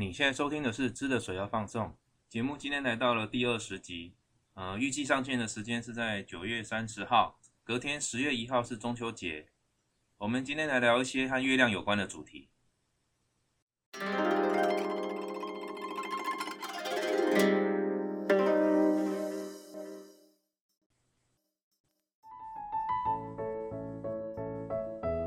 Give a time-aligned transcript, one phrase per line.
[0.00, 1.86] 你现在收听的是《知的水要放送》
[2.28, 4.14] 节目，今天来到了第二十集。
[4.54, 9.48] 呃，预计上线的时间是在九月三十号，隔天十月一号是中秋节。
[10.18, 12.48] 我们今天来聊一些和月亮有关的主题。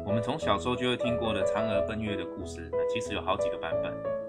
[0.06, 4.21] 我们从小时候就会听过的嫦娥奔月的故事，那其实有好几个版本。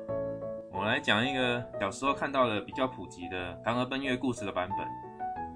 [0.82, 4.84] 我来讲一个小时候看到的比较普及的嫦娥奔月故事的版本，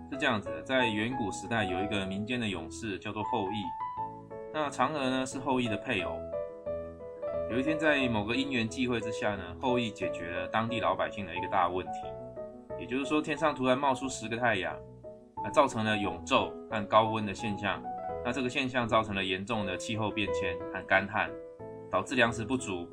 [0.09, 3.57] 是这样子的：在远古时代，有一个民间的勇士叫做后羿，
[4.55, 6.17] 那嫦娥呢是后羿的配偶。
[7.51, 12.03] 有一天，在某个因缘际会之下呢，后羿解决了当地老百姓的一个大问题，
[12.79, 14.77] 也就是说，天上突然冒出十个太阳，
[15.45, 17.83] 啊，造成了永昼和高温的现象。
[18.25, 21.29] 那这个现象造成了严重的气候变迁和干旱，
[21.91, 22.89] 导致粮食不足，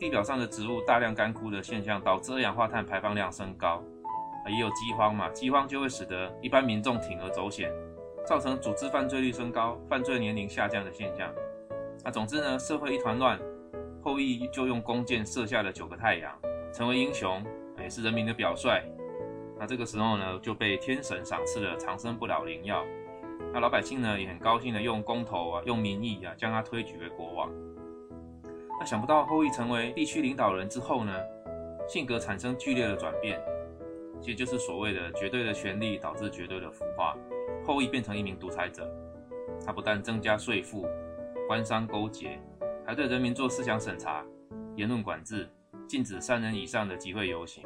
[0.00, 3.84] 地表上的植物大量干枯的现象，导致二氧化碳排放量升高，
[4.46, 7.70] 啊，也有饥荒嘛，饥荒就会使得一般民众铤而走险，
[8.26, 11.30] 造成组织犯罪率升高、犯罪年龄下降的现象。
[12.02, 13.38] 那总之呢，社会一团乱，
[14.02, 16.34] 后羿就用弓箭射下了九个太阳，
[16.72, 17.44] 成为英雄，
[17.78, 18.82] 也是人民的表率。
[19.58, 22.82] 那这个时候呢，就被天神赏赐了长生不老灵药。
[23.52, 27.50] 那老百姓呢也很高兴的用公投啊，用民意啊，将他推举为国王。
[28.80, 31.12] 那想不到后羿成为地区领导人之后呢，
[31.86, 33.38] 性格产生剧烈的转变，
[34.22, 37.14] 也就是所谓的绝对的权力导致绝对的腐化。
[37.66, 38.90] 后羿变成一名独裁者，
[39.66, 40.88] 他不但增加税赋、
[41.46, 42.40] 官商勾结，
[42.86, 44.24] 还对人民做思想审查、
[44.76, 45.46] 言论管制，
[45.86, 47.62] 禁止三人以上的集会游行，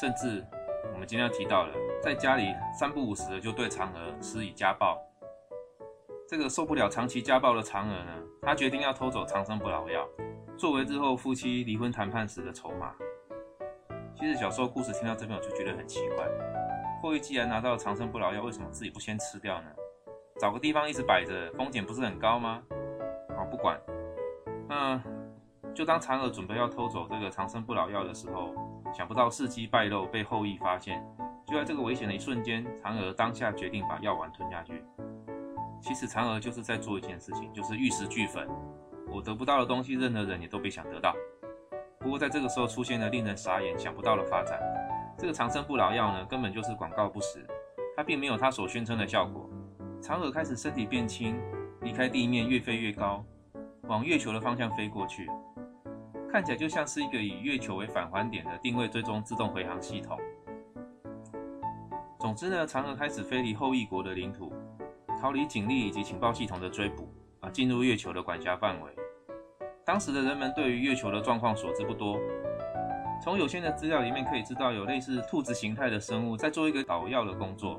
[0.00, 0.42] 甚至。
[0.92, 4.98] 我们今天要提到了，在家里三不五时的就对嫦娥施以家暴。
[6.30, 10.08] 这个受不了长期家暴的嫦娥呢，她决定要偷走长生不老药，
[10.56, 12.94] 作为日后夫妻离婚谈判时的筹码。
[14.14, 16.24] 其实小时候故事听到这边，我就觉得很奇怪：
[17.02, 19.70] 后羿既然拿到了长生不老药，为什么自己不先吃掉呢？
[20.38, 22.62] 找个地方一直摆着，风险不是很高吗？
[23.36, 23.76] 好，不管。
[24.68, 25.02] 那
[25.74, 28.54] 就当嫦娥准备要偷走这个长生不老药的时候。
[28.94, 31.04] 想不到事机败露，被后羿发现。
[31.44, 34.84] 就在这个危险的一瞬间，嫦娥当下决定把药丸吞下去。
[35.80, 38.46] 其实嫦娥就是在做一件事情，就是玉石俱焚。
[39.08, 41.14] 我得不到的东西，任何人也都别想得到。
[41.98, 44.60] 不过在这个时候出现了令人傻眼、想不到的发展。
[45.18, 47.46] 这个长生不老药呢，根本就是广告不实，
[47.96, 49.50] 它并没有它所宣称的效果。
[50.00, 51.38] 嫦娥开始身体变轻，
[51.82, 53.24] 离开地面，越飞越高，
[53.82, 55.28] 往月球的方向飞过去。
[56.30, 60.16] 看起来就像是一个以月球为返还点的定位追踪自动回航系统。
[62.18, 64.49] 总之呢，嫦娥开始飞离后羿国的领土，
[65.20, 67.06] 逃离警力以及情报系统的追捕，
[67.40, 68.90] 啊，进入月球的管辖范围。
[69.84, 72.18] 当时的人们对于月球的状况所知不多，
[73.22, 77.78] 从有限的资料里面可以知道，有类似兔子形态的生物在做一个导药的工作，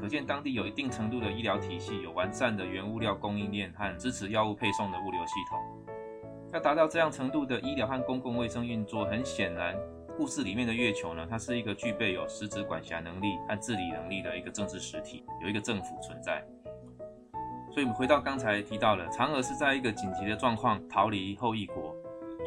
[0.00, 5.58] 可见当地有一定程度的医疗体系，有完善的原物料供应链和支持药物配送的物流系统。
[6.54, 9.76] 要达到这样程度的医疗和公共卫生运作，很显然，
[10.16, 16.42] 故事里面的月球呢，它是一个具备有实质管辖能力和治理能力的一个政治实体，有一个政府存在。
[17.78, 21.94] 所以，回到刚才提到的，嫦娥是在一个紧急的状况逃离后羿国，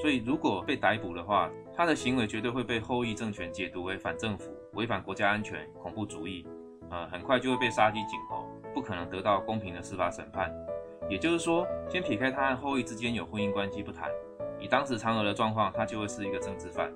[0.02, 6.46] 所以如果被逮捕的话，他的行为绝对会被后羿政权解读为反政府、违反国家安全、恐怖主义，
[6.90, 10.54] 呃，很快就会被杀鸡儆猴，不可能得到公平的司法审判。
[11.10, 14.12] 也就是说，先撇开他和后羿之间有婚姻关系不谈，
[14.60, 16.92] 以当时嫦娥的状况，他就会是一个政治犯。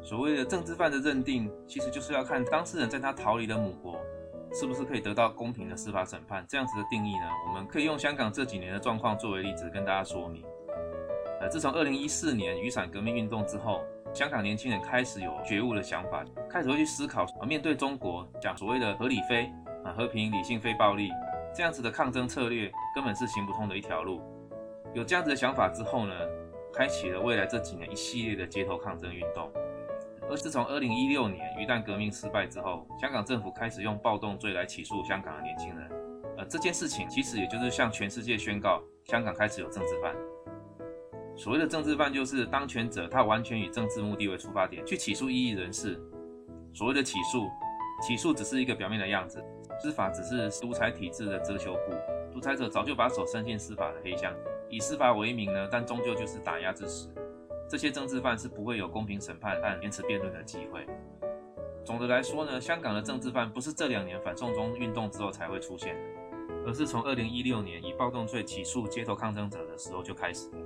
[0.00, 3.98] 所谓的政治犯的认定，其实就是要看当事人在他逃离的母国，
[4.54, 6.46] 是不是可以得到公平的司法审判。
[6.48, 10.44] 这样子的定义呢，我们可以用香港这几年的状况作为例子跟大家说明。
[11.40, 13.84] 呃，自从二零一四年雨伞革命运动之后，
[14.14, 19.50] 香港年轻人开始有觉悟的想法，开始会去思考啊，面对中国讲所谓的合理非
[19.84, 21.10] 啊和平理性非暴力。
[21.52, 24.22] 这样子的抗争策略根本是行不通的一条路。
[24.94, 26.14] 有这样子的想法之后呢，
[26.72, 29.52] 开启了未来这几年一系列的街头抗争运动。
[30.30, 35.90] 而自从二零一六年鱼蛋革命失败之后，香港政府开始用暴动罪来起诉香港的年轻人。
[36.36, 40.14] 呃，这件事情其实也就是向全世界宣告，香港开始有政治犯。
[41.36, 46.00] 所谓的政治犯，就是当权者他完全以政治目的为出发点去起诉异议人士。
[46.72, 47.48] 所谓的起诉，
[48.00, 49.44] 起诉只是一个表面的样子。
[49.82, 51.92] 司法只是独裁体制的遮羞布，
[52.32, 54.32] 独裁者早就把手伸进司法的黑箱，
[54.68, 57.08] 以司法为名呢，但终究就是打压之实。
[57.68, 60.86] 这些政治犯是不会有公平审判和延迟辩论的机会。
[61.84, 66.00] 总的来说呢，香港的政治犯不是这两年反送中运动之后才会出现的，
[66.66, 70.58] 而是从二零一六年以暴动罪起诉街头抗争者的时候就开始了。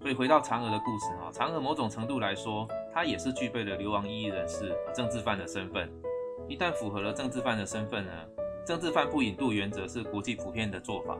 [0.00, 5.88] 所以回到嫦娥的故事啊，嫦娥某种程度来说，她也是具备了流亡异议人士、政治犯的身份。
[6.48, 8.12] 一旦符合了政治犯的身份呢，
[8.66, 11.16] 政治犯不引渡原则是国际普遍的做法。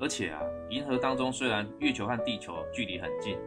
[0.00, 3.38] 而且啊，银河当中虽然月球和地球距离很近，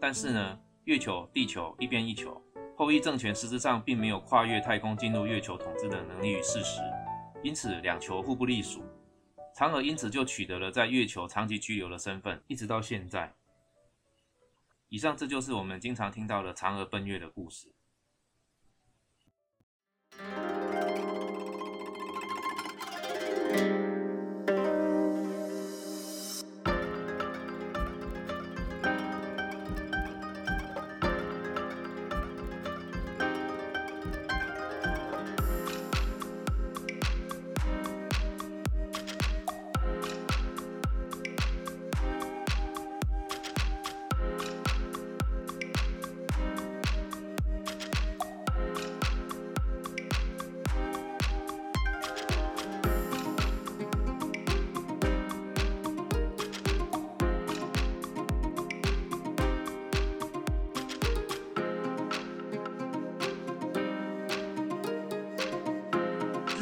[0.00, 2.42] 但是呢，月球、地球一边一球，
[2.74, 6.80] 后羿政权实质上并没有跨越太空进入月球统治的能力与事实，
[7.42, 8.82] 因此两球互不隶属。
[9.54, 13.34] 嫦娥因此就取得了在月球长期居留的身份，一直到现在。
[14.88, 17.70] 以上这就是我们经常听到的嫦娥奔月的故事。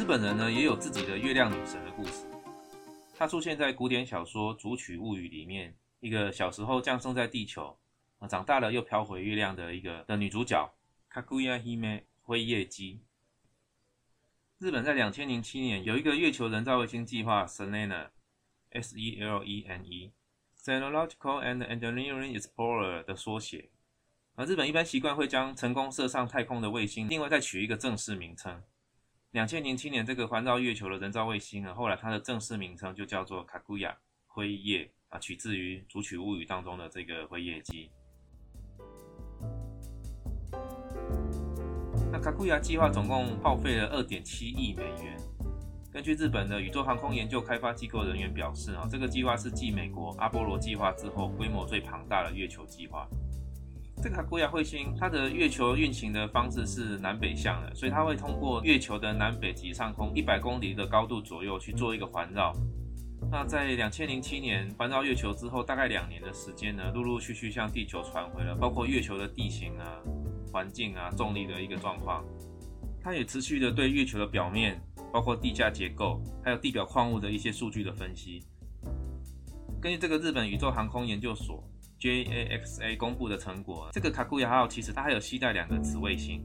[0.09, 2.25] 本人呢也有自己的月亮女神的故事，
[3.15, 7.77] 她出现在古典小说《竹取物语》里面，一个小时候降生在地球，
[8.17, 10.67] 啊，长大了又飘回月亮的一个的女主角
[11.13, 13.03] ，Kaguya Hime 辉夜姬。
[14.57, 23.69] 日本在两千零七年有一个月球人造卫星计划 Selene，S E L E N E，Technological and Engineering Explorer 的缩写。
[24.33, 28.63] 而日本一般习惯会将成功射上太空的卫星，另外再取一个正式名称。
[29.31, 33.95] 两千零七年，这个环绕月球的人造卫星呢，后来它的正式名称就叫做卡古亚
[34.25, 37.91] 辉夜啊，取自于《主曲物语》当中的这个辉夜姬。
[42.11, 45.15] 那卡古亚计划总共耗费了二点七亿美元。
[45.91, 53.07] 根据日本的宇宙航空研究开发机构人员表示啊，这个计划是继美国阿波罗计划之后规模最庞大的月球计划。
[54.01, 62.53] 这个卡古亚彗星，它的月球运行的方式是南北向的，所以它会通过月球的南北极上空一百公里的高度左右去做一个环绕。
[63.29, 69.99] 那在两千零七年环绕月球之后，大概两年的时间呢，陆陆续续向地球传回了包括月球的地形啊、
[70.49, 72.23] 环境啊、重力的一个状况。
[73.03, 74.81] 它也持续的对月球的表面，
[75.11, 78.45] 包括地下结构，还有地表矿物的一些数据的分析。
[79.81, 81.61] 根据这个日本宇宙航空研究所。
[81.99, 86.41] JAXA 公布的成果，这个卡库亚号其实它还有携带两个子卫星，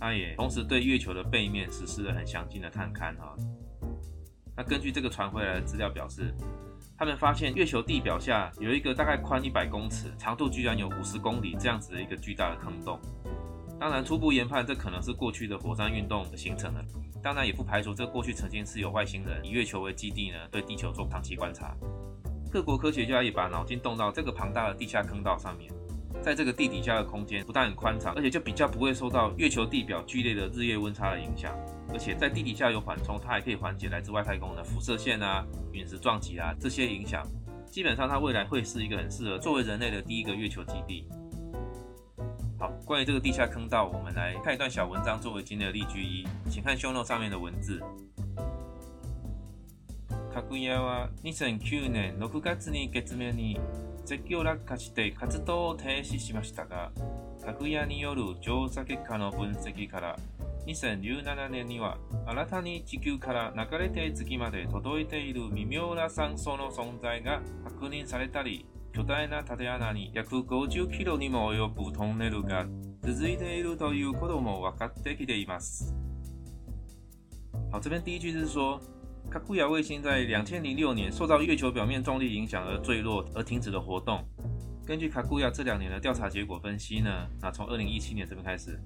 [0.00, 3.36] 它也同时对月球的背面实施了很详尽的探勘哈。
[4.56, 6.34] 那根据这个传回来的资料表示，
[6.96, 12.98] 他们发现月球地表下有一个大概宽一百公尺、长度居然有五十公里这样子的一个巨大的坑洞。
[13.78, 16.84] 当然，初步研判这可能是过去的火山运动形成的，
[17.22, 21.76] 当然也不排除这过去曾经是有外星人以月球为基地呢，对地球做长期观察。
[22.50, 25.70] 各国科学家也把脑筋动到这个庞大的地下坑道上面，
[26.22, 31.54] 在这个地底下的空间不但很宽敞，而且就比较不会受到月球地表剧烈的日夜温差的影响，
[31.92, 37.22] 而且在地底下有缓冲，它还可以缓解来自外太空的辐射线啊、陨石撞击啊这些影响。
[37.66, 41.06] 基本上，它未来会是一个很适合作为人类的第一个月球基地。
[42.58, 47.78] 好，关于这个地下坑道，我们来看一段小文章作为今天的例句一，请看 show note 上面的文字。
[50.38, 53.58] かぐやは2009年6月に月面に
[54.04, 56.92] 絶叫落下して活動を停止しましたが、
[57.44, 60.16] かぐやによる調査結果の分析から
[60.68, 72.64] 2017年には新たに地球から流れて月まで届いている微妙な酸素の存在が確認されたり、巨大な縦穴に約50キロにも及ぶトンネルが
[73.02, 75.92] 続いているということも分かってきています。
[77.70, 78.80] 好，这边第一句是说，
[79.29, 84.23] 卡库亚卫星在两千零六年受到月球表面重力影响而坠落而停止了活动。
[84.85, 88.79] 根据卡库亚这两年的调查结果分析呢，那从二零一七年这边开始，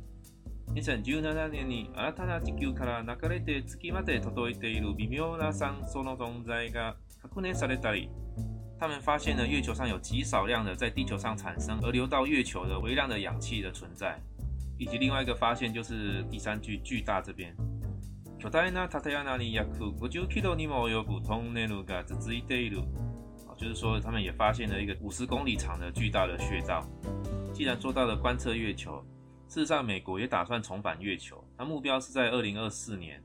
[0.67, 8.09] 二零一七年に新たな地球から流れて月まで届いている微妙な酸素の存在が確認されたり，
[8.79, 14.17] 他们发现了月球上有极少量的在地球上产生而流到月球的微量的氧气的存在，
[14.77, 17.53] 以及另外一个发现就是第三句巨大这边。
[18.41, 22.81] 巨大な縦穴に約50キロにも及ぶトンネルが続いている。
[23.47, 26.85] 啊，就是说他们也发现了一个五十公里长的巨大的穴道。
[27.53, 29.03] 既然做到了观测月球，
[29.47, 33.23] 事实上美国也打算重返月球，那目标是在二零二四年。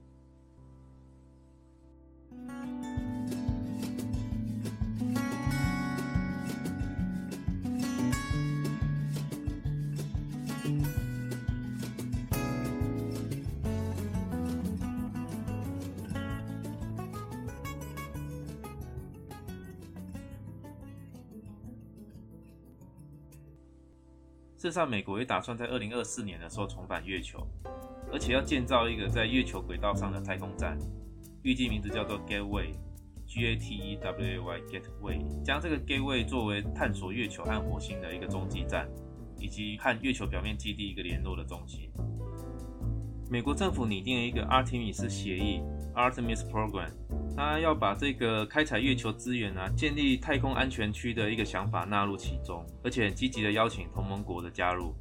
[24.68, 27.40] 事实上，美国也打算在二零二四年的时候重返月球，
[28.12, 30.78] 而且要建造一个在月球轨道上的太空站，
[31.42, 38.90] 预计名字叫做 Gateway，G A T E W A Y Gateway，将这个 Gateway 作为探索月球和火星的一个中继站，
[39.40, 41.90] 以及和月球表面基地一个联络的中心。
[43.32, 45.62] 美国政府拟定了一个 Artemis 协议
[45.96, 46.92] （Artemis Program），
[47.38, 54.96] 他要把这个开采月球资源啊、建立太空安全区的一个想法纳入其中，而且积极的邀请同盟国的加入。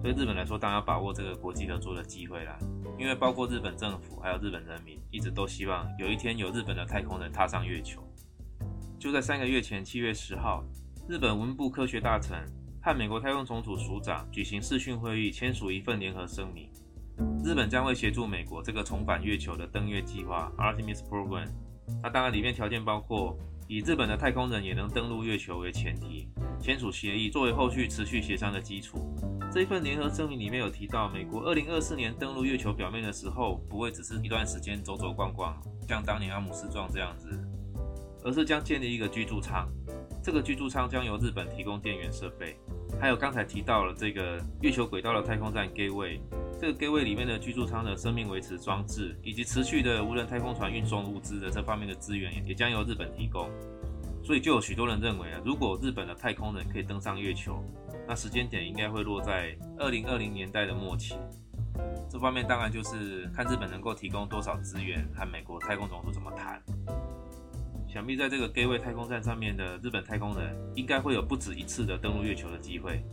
[0.00, 2.56] 对日本来说，当然要把握这个国际合作的机会啦，
[2.96, 8.00] 因为包括日本政府还有日本人民，一直都希望有一天有日本的太空人踏上月球。
[8.96, 10.64] 就在三个月前，七月十号，
[11.08, 12.38] 日本文部科学大臣
[12.80, 16.70] 和美国太空总署署长举行视讯会议，签署一份联合声明。
[17.44, 21.48] 日本将会协助美国这个重返月球的登月计划 Artemis Program。
[22.02, 23.36] 那当然，里面条件包括
[23.68, 26.28] 以日本的太空人也能登陆月球为前提，
[26.58, 29.14] 签署协议作为后续持续协商的基础。
[29.52, 35.56] 这一份联合声明里面有提到，美国二零二四年登陆月球表面的时候，不会只是一段时间走走逛逛，
[35.86, 37.28] 像当年阿姆斯壮这样子，
[38.24, 39.68] 而是将建立一个居住舱。
[40.22, 42.56] 这个居住舱将由日本提供电源设备，
[42.98, 46.18] 还有刚才提到了这个月球轨道的太空站 Gateway。
[46.64, 53.50] 这个 Gateway 里面的居住舱的生命维持装置，以及持续的无人太空船运送物资的这方面的资源，也将由日本提供。
[54.22, 57.62] 所以就有许多人认为啊，如果日本的太空人可以登上月球，
[58.08, 61.16] 那时间点应该会落在二零二零年代的末期。
[62.08, 66.62] 这方面当然就是看日本能够提供多少资源，和美国太空总署怎么谈。
[67.86, 73.04] 想必在这个 Gateway 太空站上面的日本太空人，应该会有不止一次的登陆月球的机会。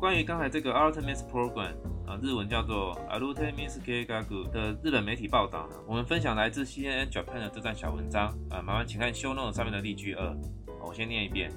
[0.00, 1.74] 关于刚才这个 Artemis Program。
[2.07, 10.35] 啊，日文叫做 Artemis Kagaku 的日本媒体报道呢，我们分享来自 CNN Japan 的这段小文章啊，麻烦请看 Show Note 上面的例句二，
[10.81, 11.51] 我先念一遍。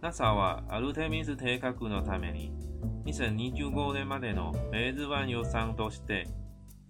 [0.00, 2.52] NASA は Artemis Kagaku のために
[3.06, 6.26] 2025年までのフェーズ1予算として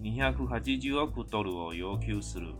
[0.02, 2.54] 280億ドルを要求する。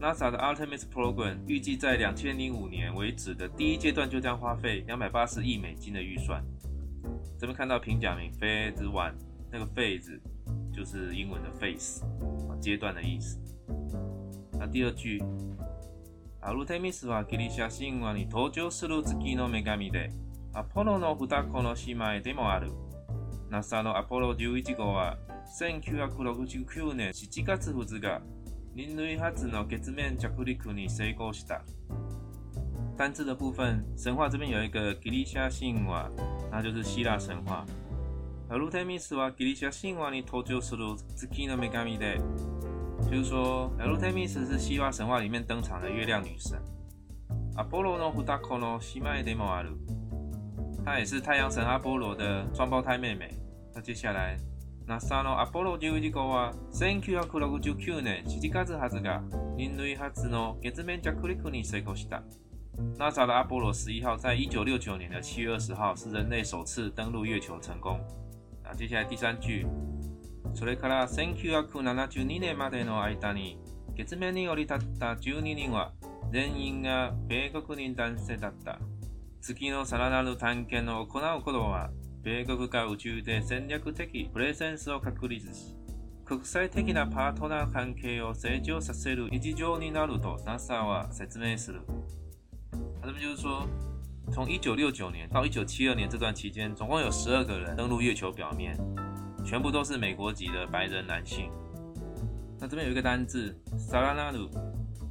[0.00, 6.44] NASA 的 Artemis Program 预计在2005年为止的第一阶段就将花费280亿美金的预算。
[7.38, 9.14] 这边看到平假名 phase one，
[9.50, 10.20] 那个 phase
[10.72, 12.02] 就是英文的 phase，
[12.60, 13.38] 阶段的意思。
[14.58, 15.20] 那第二句，
[16.40, 20.10] アルテミスはギリシャ神話に登場する月の女神で、
[20.54, 22.70] アポロの双子の姉妹でもある。
[23.50, 25.18] NASA のアポロ11号は
[25.58, 28.22] 1969年7月2日、
[28.74, 31.62] 人類初の月面着陸に成功した。
[32.96, 36.10] 单字的部分，神话这边有一个ギリシャ神話。
[36.50, 37.64] 那就是希腊神话。
[38.48, 40.84] アルテミスはギリシャ神話に登場する
[41.16, 42.20] 月の女神で，
[43.10, 46.58] 就是说，アルテミス是希腊神话里面登场的月亮女神。
[47.56, 49.76] アポロの双子の姉妹でもある，
[50.84, 53.30] 她也是太阳神阿波羅的双胞胎妹妹。
[53.74, 54.38] 那接下来，
[54.86, 59.22] NASA のアポロ11号は1969年7月20日、
[59.56, 62.22] 人類初の月面着陸に成功した。
[62.97, 67.99] NASA 的阿波罗十一号在一九六九年的七月二十号是人类首次登陆月球成功。
[68.63, 69.65] 啊，接下来第三句。
[70.53, 73.57] それから1972年までの間に
[73.95, 75.91] 月面に降り立った12人は
[76.31, 78.79] 全員が米国人男性だった。
[79.41, 81.89] 月のさらなる探検を行うことは
[82.21, 85.75] 米国が宇宙で戦略的プレゼンスを確立し、
[86.25, 91.81] 国際的なパートナー関係を成長させる日常になると NASA は説明する。
[93.06, 93.66] 那么就是说，
[94.32, 98.78] 从一九六九年到一九七二年这段期间，总共有十二个人登陆月球表面，
[99.44, 101.50] 全部都是美国籍的白人男性。
[102.60, 104.48] 那这边有一个单字 “sarananu”，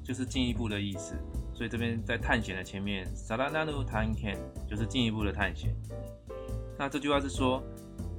[0.04, 1.16] 就是进一步的意思。
[1.54, 5.76] 所以这边在探险的前面，“sarananu tanken” 就是进一步的探险。
[6.80, 7.62] 那这句话是说，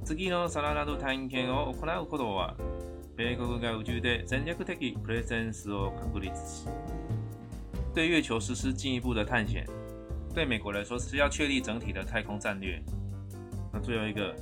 [0.05, 2.55] 次の sarananu tanken を行うことは、
[3.17, 6.67] 米国が宇宙で戦略的プレゼンスを確立し。
[7.93, 9.65] 对月球实施进一步的探险，
[10.33, 12.81] 对美国来说是要确立整体的太空战略。
[13.71, 14.35] 那最后一个，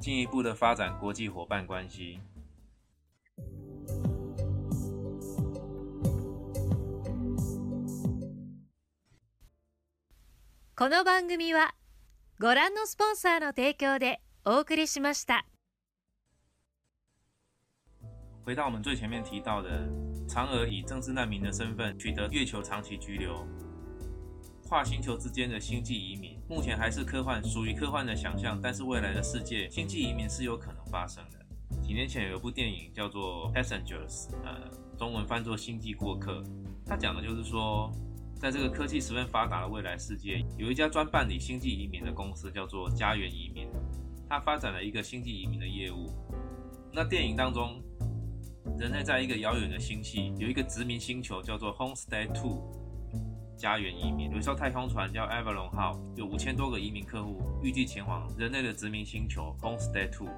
[0.00, 2.20] 进一步的发展国际伙伴关系。
[10.76, 11.74] この番組は
[12.38, 15.46] ご覧のスポンサーの提供でお送りしました。
[18.43, 19.87] 回到我们最前面提到的，
[20.27, 23.45] 嫦娥以政治难民的身份取得月球长期居留，
[24.67, 28.59] 跨星球之间的星际移民，目前还是科幻，属于科幻的想象。
[28.59, 31.39] 但是未来的世界，星际移民是有可能发生的。
[31.83, 36.41] 几年前有一部电影叫做《Passengers》，呃，中文翻作《星际过客》，
[36.85, 37.91] 它讲的就是说，
[38.39, 43.67] 在这个科技十分发达的未来世界，有一家专办理星际移民的公司，叫做家园移民。
[44.27, 46.09] 它发展了一个星际移民的业务。
[46.91, 47.81] 那电影当中，
[48.77, 52.61] 人类在一个遥远的星系有一个殖民星球，叫做 Homestead Two，
[53.57, 54.31] 家园移民。
[54.31, 60.29] 有一艘太空船叫 Avalon 号，有五千多个移民客户，预计前往人类的殖民星球 Homestead Two。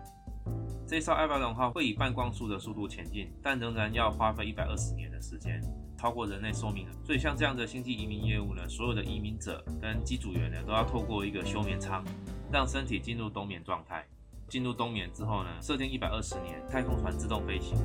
[0.85, 5.61] 这艘 Avalon 号会以半光速的速度前进，但仍然要花费一百二十年的时间，
[5.97, 6.93] 超过人类寿命了。
[7.05, 12.03] 所以像这样的星际移民业务呢，所有的移民者跟机组员呢，都要透过一个休眠舱，
[12.51, 14.05] 让身体进入冬眠状态。
[14.53, 17.75] 进入冬眠之后呢，设定一百二十年，太空船自动飞行。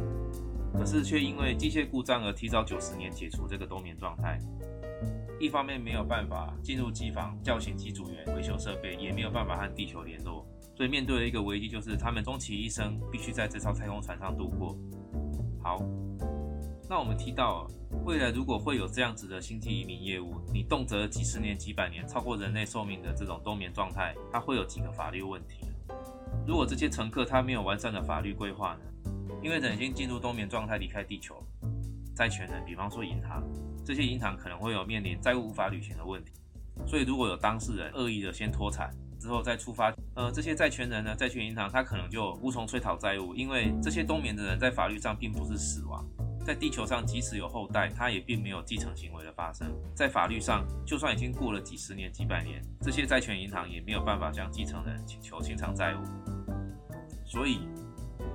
[0.75, 4.39] 可是却因为机械故障而提早九十年解除这个冬眠状态。
[5.41, 10.47] 一方面没有办法进入机房叫醒机组员维修设备，也没有办法和地球联络。
[10.77, 14.77] 所以面对的一个危机就是他们终其一生必须在这艘太空船上度过。
[15.63, 15.79] 好，
[16.87, 17.67] 那我们提到
[18.05, 25.65] 未来如果会有这样子的星际移民业务，你动辄几十年、几百年，超过人类寿命的这种冬眠状态，它会有几个法律问题。
[26.49, 29.11] 如果这些乘客他没有完善的法律规划呢？
[29.43, 31.45] 因为人已经进入冬眠状态离开地球，
[32.17, 33.45] 债权人，比方说银行，
[33.85, 36.33] 这些银行可能会有面临债务无法履行的问题。
[36.87, 38.91] 所以如果有当事人恶意的先脱产
[39.21, 46.03] 之后再出发，呃，这些债权人呢，债权银行他可能就无从催讨债务，因为这些冬眠的人在法律上并不是死亡，
[46.47, 56.38] 在地球上即使有后代，他也并没有继承行为的发生，在法律上就算已经过了几十年、几百年，这些债权银行也没有办法向继承人请求清偿债务。
[57.29, 57.61] 所以，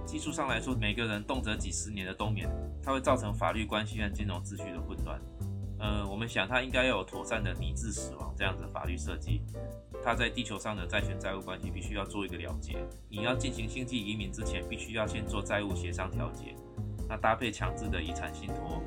[0.05, 2.47] 技术上来说，每个人动辄几十年的冬眠，
[2.83, 5.19] 它会造成法律关系和金融秩序的混乱。
[5.79, 9.41] 呃，我们想，它应该要有妥善的拟制死亡这样的法律设计。
[10.03, 12.77] 它在地球上的债权债务关系必须要做一个了结。
[13.09, 16.55] 你要进行星际移民之前，必须要先做债务协商调解。
[17.09, 18.79] 那搭配强制的遗产信托，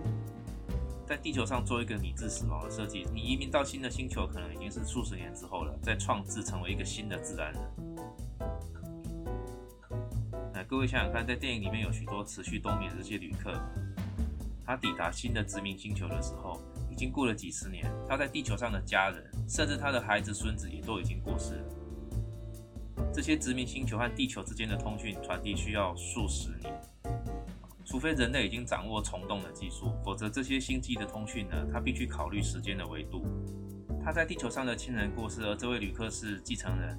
[1.04, 3.04] 在地球上做一个拟制死亡的设计。
[3.12, 7.60] 你移民到新的星球，可能已经是数十年之后了，再创制成为一个新的自然人。
[10.68, 13.52] 各位想想看，在电影里面有许多持续冬眠的这些旅客，
[14.64, 17.88] 他抵达新的殖民星球的时候，已经过了几十年。
[18.08, 21.64] 他在地球上的家人，甚至他的孩子、孙子也都已经过世了。
[23.12, 26.74] 这些殖民星球和地球之间的通讯传递需要数十年，
[27.84, 33.24] 除非人类已经掌握虫洞的技术，否则这些星际的通讯呢，它必须考虑时间的维度。
[34.04, 36.98] 他在地球上的亲人过世，而这位旅客是继承人。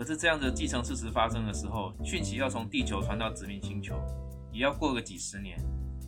[0.00, 3.94] 可是这样的继承事实发生的时候，讯息要从地球传到殖民星球，
[4.50, 5.58] 也要过个几十年。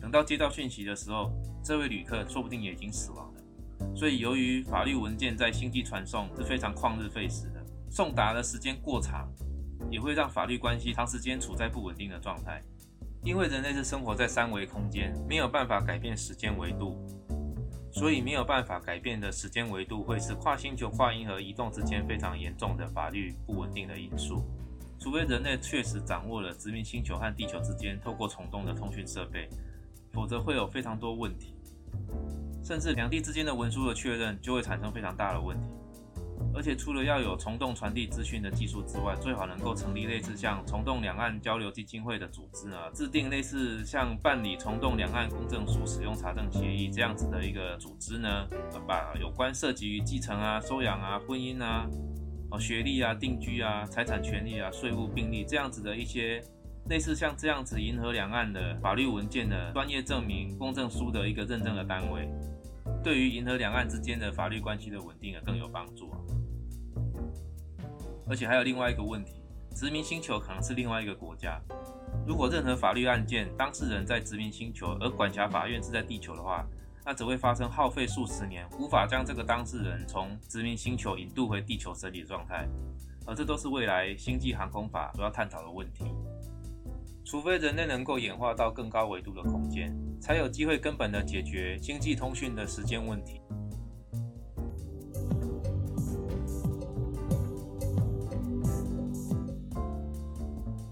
[0.01, 1.31] 等到接到讯息的时候，
[1.63, 3.95] 这位旅客说不定也已经死亡了。
[3.95, 9.31] 所以，由于法律文件在星际传送是非常旷日费时的，送达的时间过长，
[9.91, 12.59] 也会让法律关系长时间处在不稳定的状态。
[13.23, 16.97] 因为人类是生活在三维空间，没有办法改变时间维度。
[17.93, 24.43] 所以没有办法改变的时间维度，会是跨星球、跨银河移动之间非常严重的法律不稳定的因素。
[24.99, 29.47] 除非人类确实掌握了殖民星球和地球之间透过虫洞的通讯设备，
[30.11, 31.53] 否则会有非常多问题，
[32.63, 35.67] 甚至两地之间的文书的确认就会产生非常大的问题。
[36.55, 48.47] 而且除了要有虫洞传递资讯的技术之外，最好能够成立类似像虫洞两岸交流基金会的组织啊，制定类似像办理虫洞两岸公证书、使用查证协议这样子的一个组织呢，
[48.87, 51.87] 把有关涉及于继承啊、收养啊、婚姻啊、
[52.51, 56.41] 哦学历啊、定居啊、财产权利啊、税务病例这样子的一些
[56.89, 62.29] 类似像这样子银河两岸的法律文件的专业证明公证书的一个认证的单位，
[63.03, 66.09] 对于银河两岸之间的法律关系的稳定啊更有帮助。
[68.27, 69.43] 而且还有另外一个问题，
[69.75, 71.61] 殖民星球可能是另外一个国家。
[72.25, 76.65] 如果任何法律案件当事人在殖民星球，而管辖法院是在地球的话，
[77.05, 82.65] 那只会发生耗费数十年，无法将这个当事人从殖民星球引渡回地球审理状态。
[83.25, 86.05] 而这都是未来星际航空法主要探讨的问题。
[87.25, 93.41] 除非人类能够演化到更高维度的空间，才有机会根本的解决星际通讯的时间问题。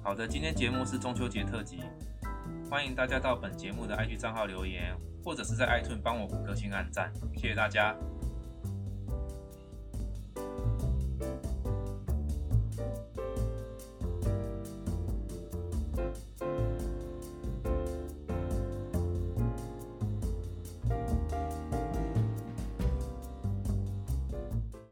[0.04, 1.80] 好的，今天节目是中秋节特辑，
[2.70, 7.96] 欢迎大家到本节目的 IG 账号留言，或者是在 iTunes 帮我五颗星按赞，谢谢大家。